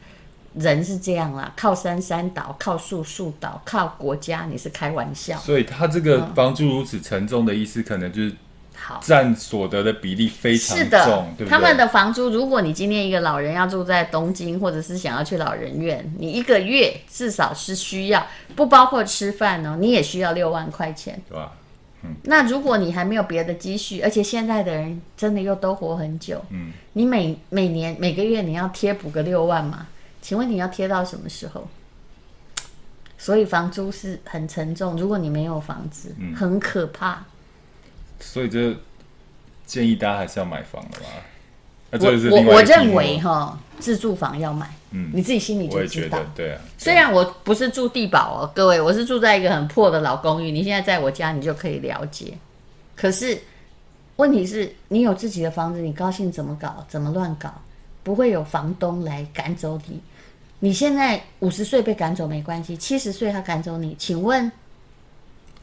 [0.57, 5.37] 人是这样啦，靠山山倒，靠树树倒，靠国家你是开玩笑。
[5.37, 8.33] 所以他这个房租如此沉重的意思，可能就是
[8.73, 11.05] 好占所得的比例非常重，是的，
[11.37, 11.47] 对不对？
[11.49, 21.51] 他们的房租，如果你今天一个老人要住在东京，或者是想要去老人院，你一个月至少是需要，不包括吃饭哦，你也需要六万块钱，对吧？
[22.03, 22.15] 嗯。
[22.23, 29.87] 那如果你还没有别的积蓄，而且现在的人真的又都活很久，嗯，你每每年每个月你要贴补个六万嘛？
[30.25, 31.67] 请问你要贴到什么时候？
[33.15, 37.23] 所以房租是很沉重，如果你没有房子，嗯、很可怕。
[38.19, 38.75] 所以这
[39.67, 41.05] 建议大家还是要买房的吧。
[41.91, 46.19] 我我我认为哈，自住房要买，嗯，你自己心里就知道。
[46.33, 46.61] 对啊。
[46.75, 50.49] 虽然我不是住地堡哦，各位，我是住在一个很破的老公寓。
[50.49, 52.35] 你现在在我家，你就可以了解。
[52.95, 53.39] 可是
[54.15, 57.61] 问题是你有自己的房子，你高兴怎么搞，怎么乱搞，
[58.01, 60.01] 不会有房东来赶走你。
[60.59, 64.51] 你现在五十岁被赶走没关系，七十岁他赶走你，请问？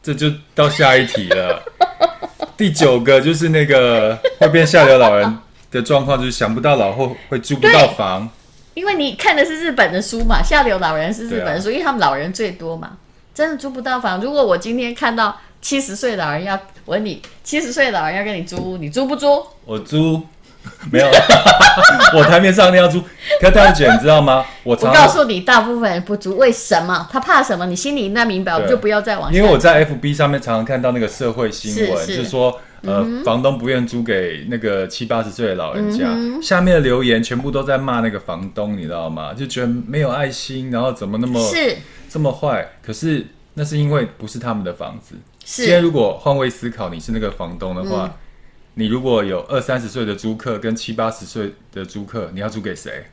[0.01, 1.63] 这就到下一题了。
[2.55, 5.37] 第九个就是那个会变下流老人
[5.71, 8.29] 的状况，就是想不到老后会租不到房。
[8.75, 12.97] 因为你看的是日本的书嘛，下流老人是日本的书，啊、因为他们老人最多嘛，
[13.33, 14.21] 真的租不到房。
[14.21, 19.45] 如果我今天看到七十岁老人要问你，七十岁老人要跟你租，你租不租？
[19.65, 20.21] 我租。
[20.91, 21.05] 没有，
[22.15, 23.01] 我台面上一定要租。
[23.39, 24.45] 可大姐，你知道吗？
[24.63, 27.07] 我告诉你，大部分人不租，为什么？
[27.11, 27.65] 他怕什么？
[27.65, 29.33] 你心里应该明白，我就不要再往。
[29.33, 39.33] 因为我在 FB 上面常常看到那个社会新闻，就是说，呃，嗯、房东不愿租给那个七八十岁的老人家，嗯、下面的留言全部都在骂那个房东，你知道吗？
[39.33, 41.77] 就觉得没有爱心，然后怎么那么是
[42.09, 42.69] 这么坏？
[42.85, 45.15] 可是那是因为不是他们的房子。
[45.43, 48.11] 是，现在如果换位思考，你是那个房东的话。
[48.75, 53.05] 嗯你如果有二三十岁的租客跟七八十岁的租客，你要租给谁？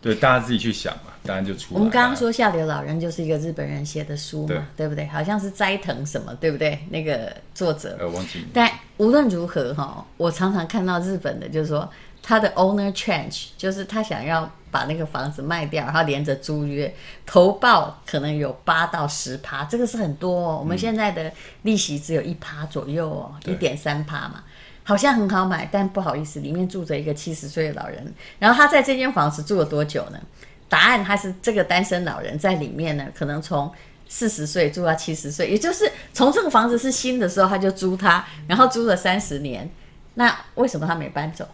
[0.00, 1.78] 对，大家自己去想嘛，答案就出来。
[1.78, 5.06] 我们刚刚说下流老人就是一个日本人写的书嘛，对，对不对？
[5.06, 6.78] 好像是斋藤什么，对不对？
[6.90, 8.46] 那个作者，呃，忘记。
[8.52, 11.90] 但无论如何哈，我常常看到日本的，就是说
[12.22, 20.58] 他的 owner change，就是他想要把那个房子卖掉，然后连着租约，投报可能有八到十趴，这个是很多哦。
[20.60, 24.44] 我们现在的利息只有一趴左右哦，一点三趴嘛。
[24.84, 28.14] 好像很好买，但不好意思，里面住着一个七十岁的老人。
[28.38, 30.20] 然后他在这间房子住了多久呢？
[30.68, 33.72] 答案他是这个单身老人在里面呢，可能从
[34.08, 39.68] 四十岁住到七十岁，也就是从这个房子是新的时候他就租他，然后租了三十年。
[40.14, 41.48] 那为什么他没搬走？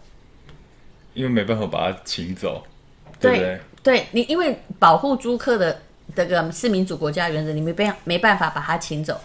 [1.13, 2.63] 因为没办法把他请走，
[3.19, 3.61] 对不对？
[3.83, 5.81] 对，对你，因为保护租客的
[6.15, 9.19] 这个是民主国家原则，你没办没办法把他请走。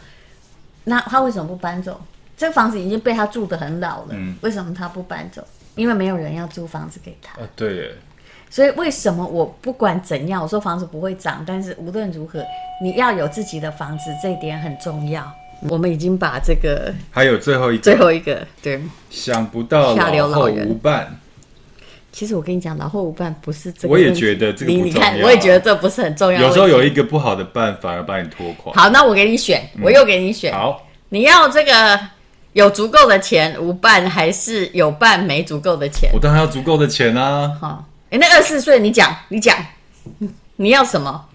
[0.85, 2.01] 那他为什么不搬走？
[2.37, 5.43] 这个房子已经被他住的很老了，嗯、为什么他不搬走？
[5.75, 7.41] 因为没有人要租房子给他。
[7.41, 7.91] 啊，对耶。
[8.49, 12.45] 所以为什么我不管怎样，我说房子不会涨，但是无论如何，
[12.83, 15.31] 你要有自己的房子，这一点很重要。
[15.69, 21.19] 我们已经把这个还有最后一个，最后一个对，想不到老后无伴。
[22.13, 23.93] 其实我跟你讲，老后无伴不是这个。
[23.93, 24.73] 我也觉得这个。
[24.73, 26.41] 你看，我也觉得这不是很重要。
[26.41, 28.73] 有时候有一个不好的办法要把你拖垮。
[28.75, 30.53] 好，那我给你选，我又给你选。
[30.53, 30.87] 嗯、好。
[31.09, 32.01] 你要这个
[32.57, 36.09] 有足够的钱无伴，还是有伴没足够的钱？
[36.15, 37.55] 我当然要足够的钱啊！
[37.61, 39.55] 好，哎，那二十四岁你讲，你讲，
[40.57, 41.27] 你要什么？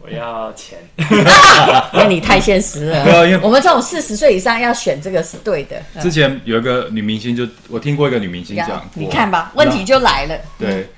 [0.00, 0.78] 我要钱，
[1.92, 3.28] 因为你太现实了。
[3.28, 5.82] 因为我们这种四十岁以上要选这个是对的。
[6.00, 10.38] 之前有一个女明星就，就我听过一个女明星讲，你看吧，问题就来了。
[10.58, 10.88] 对，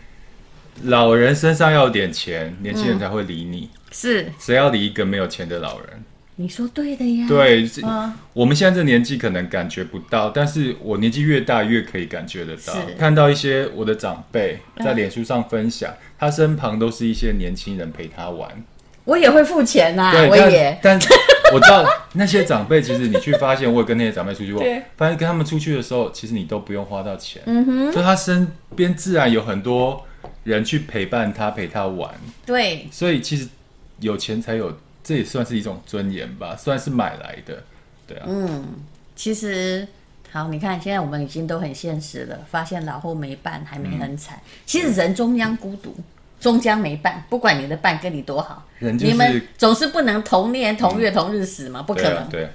[0.85, 3.69] 老人身上要有点钱，年轻人才会理你。
[3.73, 6.05] 嗯、是，谁要理一个没有钱的老人？
[6.41, 7.27] 你说对的呀。
[7.27, 12.75] 对，嗯、我们现在这年纪可能感觉不到，但是我年纪越大越可以感觉得到。
[12.97, 18.49] 看到一些我的长辈在脸书上分享，嗯、他身旁都是一些年轻人陪他玩。
[19.05, 20.79] 我也会付钱呐、我也。
[20.81, 20.97] 但
[21.53, 27.43] 我知道那些长辈，其实你去发现，我也跟那些长辈出去玩，发现跟他们出去的时候，其实你都不用花到钱。
[27.47, 27.93] 嗯哼。
[27.93, 28.47] 所以他身
[28.77, 30.05] 边自然有很多
[30.45, 32.15] 人去陪伴他，陪他玩。
[32.47, 32.87] 对。
[32.93, 33.49] 所以其实
[34.01, 37.65] 有钱才有，这也算是一种尊严吧，算是买来的。
[38.07, 38.27] 对啊。
[38.29, 38.67] 嗯，
[39.17, 39.89] 其实
[40.31, 44.37] 好，你看现在我们已经都很现实了，发现老后没伴，还没很惨。
[44.37, 45.97] 嗯、其实人终将孤独。
[46.39, 52.29] 终将没伴，不管你的伴跟你多好，就是、你们总是不能同年同月同日死嘛，嗯、不可能。
[52.29, 52.43] 对。
[52.43, 52.51] 对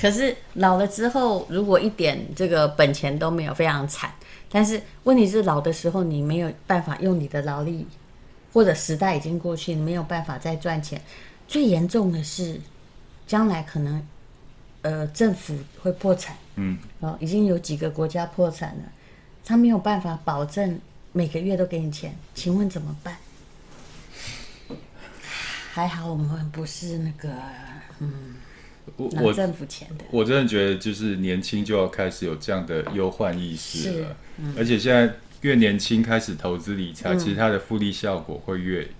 [0.00, 4.12] 可是老了之后，如果一点这个本钱都没有，非常惨。
[4.48, 7.84] 但是问题是，老的时候你没有办法用你的劳力，
[8.52, 11.00] 或者时代已经过去，你没有办法再赚钱。
[11.50, 12.60] 最严重的是，
[13.26, 14.06] 将来可能
[14.82, 16.36] 呃政府会破产。
[16.54, 16.78] 嗯。
[17.00, 18.84] 哦，已经有几个国家破产了，
[19.44, 20.80] 他没有办法保证。
[21.12, 23.16] 每个月都给你钱，请问怎么办？
[25.72, 27.28] 还好我们不是那个，
[27.98, 28.36] 嗯，
[29.10, 30.04] 拿政府钱的。
[30.12, 34.16] 我，我真的觉得，就是年轻就要开始有这样的忧患意识了。
[34.38, 38.90] 嗯、而且现在越年轻开始投资理财，嗯、其实它的复利效果会越大。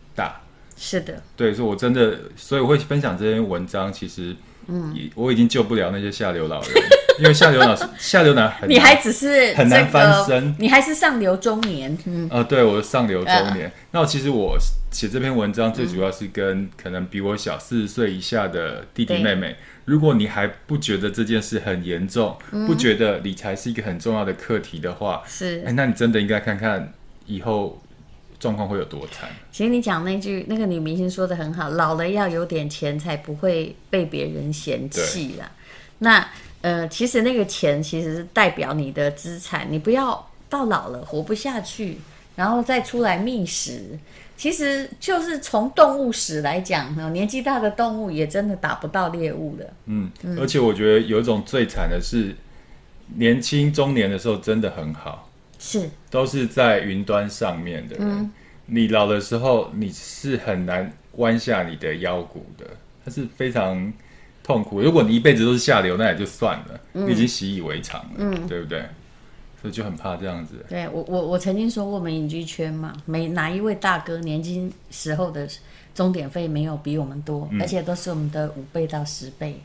[0.83, 3.93] 是的，对，所以我真的，所以我会分享这篇文章。
[3.93, 4.35] 其实，
[4.67, 6.71] 嗯，我已经救不了那些下流老人。
[7.19, 11.95] 因为下流老，下流男很，你还只是很难翻身，你还是上流中年。
[12.07, 13.67] 嗯，呃，对，我是上流中年。
[13.67, 14.57] 呃、那我其实我
[14.91, 19.55] 写这篇文章最主要是跟可能比我小四十岁以下的弟弟妹妹。
[19.85, 26.91] 如果你还不觉得这件事很严重，嗯、不觉得理财是一个很重要的课题的话，是，哎，那你真的应该看看
[27.27, 27.83] 以后
[28.41, 29.29] 状况会有多惨。
[29.53, 35.49] 其实你讲那句那个女明星说的很好，老了要有点钱，才不会被别人嫌弃啦。
[35.99, 36.27] 那。
[36.63, 41.97] 呃，其实那个钱其实是代表你的资产，你不要到老了活不下去，
[42.37, 43.99] 然后再出来觅食。
[44.37, 49.73] 其实就是从动物史来讲，年纪大的动物也真的打不到猎物的。
[49.87, 52.37] 嗯，嗯，而且我觉得有一种最惨的是，
[53.15, 55.30] 年轻中年的时候真的很好，
[55.61, 58.05] 是都是在云端上面的人。
[58.05, 58.33] 嗯，
[58.67, 62.67] 你老的时候你是很难弯下你的腰骨的，
[63.05, 63.93] 它是非常。
[64.43, 64.81] 痛苦。
[64.81, 68.83] 如果你一辈子都是下流，那也就算了，嗯、你已经习以为常了，嗯，对不对？
[69.61, 70.55] 所以就很怕这样子。
[70.69, 75.47] 对我，我我曾经说过，我们隐居圈嘛，每哪一位大哥年轻时候的
[75.95, 79.61] 终点费没有比我们多，嗯、而且都是我们的五倍到十倍。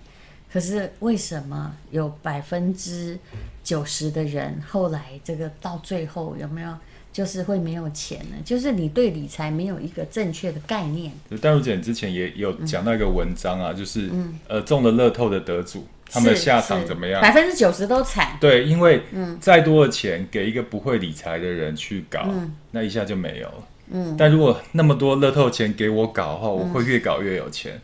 [0.55, 3.19] 可是为什么有百分之
[3.61, 6.73] 九十的人后来这个到最后有没有？
[7.11, 11.11] 就是会没有钱呢，就是你对理财没有一个正确的概念。
[11.41, 17.21] 淡如姐之前也有讲到一个文章啊，嗯、就是、嗯、呃中了乐透的得主，他们的下场怎么样？
[17.21, 18.37] 百分之九十都惨。
[18.39, 19.01] 对，因为
[19.41, 23.67] 再多的钱给一个不会理财的人去搞，嗯、那一下就没有了。
[23.91, 27.75] 嗯，但如果那么多乐透钱给我搞的话，我会越搞越有钱。
[27.75, 27.81] 嗯、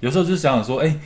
[0.00, 1.00] 有时候就想想说，哎、欸，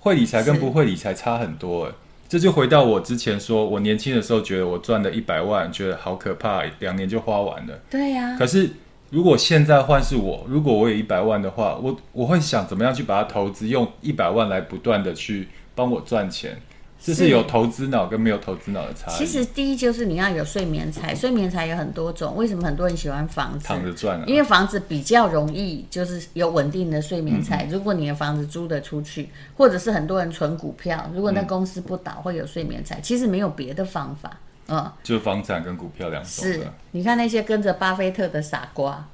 [0.00, 1.92] 会理财跟不会理财差很多哎。
[2.28, 7.76] 这就回到我之前说，我年轻的时候觉得我赚了一百万，觉得好可怕，两年就花完了。
[7.90, 8.38] 对呀、啊。
[8.38, 8.70] 可是
[9.10, 16.56] 如果现在换是我，如果我有一百万的话，我我会想怎么样去把它投资，用一百万来不断的去帮我赚钱。
[17.02, 19.14] 这是有投资脑跟没有投资脑的差异。
[19.14, 22.36] 其实第一就是你要有睡眠财，睡眠财有很多种。
[22.36, 23.66] 为什么很多人喜欢房子？
[23.66, 24.24] 躺着赚啊。
[24.26, 27.64] 因为房子比较容易，就是有稳定的睡眠财。
[27.64, 33.00] 嗯、如果你的房子租得出去，或者是很多人存股票，如果那公司不倒，会有睡眠财。
[33.00, 36.30] 其实没有别的方法，嗯，就房产跟股票两种。
[36.30, 39.08] 是，你看那些跟着巴菲特的傻瓜，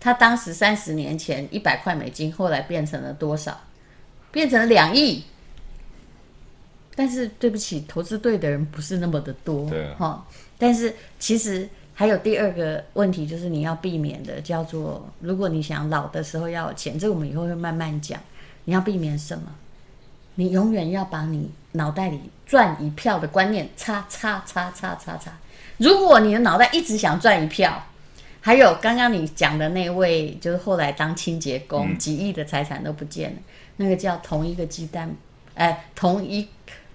[0.00, 3.60] 他当时三十年前一百块美金，后来变成了多少？
[4.32, 5.22] 变成了两亿。
[6.98, 10.26] 但是对不起，投资对的人不是那么的多，对哈。
[10.58, 18.18] 但是其实还有第二个问题，就是你要避免的，叫做如果你想老的时候要有钱，这个我们以后会慢慢讲。
[18.64, 19.44] 你要避免什么？
[20.34, 25.30] 你永远要把你脑袋里赚一票的观念叉叉叉叉叉叉。
[25.76, 27.80] 如果你的脑袋一直想赚一票，
[28.40, 33.38] 还有刚刚你讲的那位，就是后来当清洁工，几亿的财产都不见了，
[33.76, 35.14] 那个叫同一个鸡蛋。
[35.54, 36.46] 哎，同一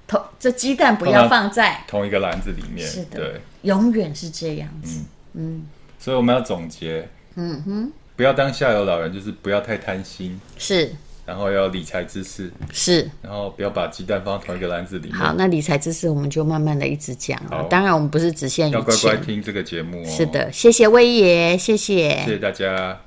[0.08, 2.88] 同这鸡蛋不要放在同一个篮子里面。
[2.88, 5.00] 是的，对，永远是这样子。
[5.00, 5.66] 嗯嗯，
[6.00, 10.40] 所以我们要总结，嗯哼，不要当下有老人，就是不要太贪心。
[10.58, 10.94] 是。
[11.26, 15.16] 然后要理财知识是，然后不要把鸡蛋放同一个篮子里面。
[15.18, 17.42] 好，那理财知识我们就慢慢的一直讲。
[17.46, 20.06] 了，当然我们不是只限于要乖乖听这个节目哦。
[20.06, 23.00] 是的，谢谢威爷，谢谢，谢谢大家。